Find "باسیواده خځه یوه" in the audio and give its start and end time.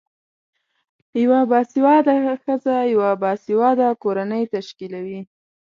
1.51-3.09